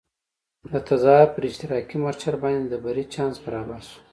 [0.69, 3.97] د تزار پر اشتراکي مورچل باندې د بري چانس برابر شو.